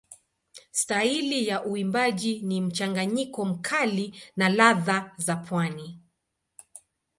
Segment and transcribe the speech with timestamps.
[0.71, 5.99] Staili ya uimbaji ni mchanganyiko mkali na ladha za pwani.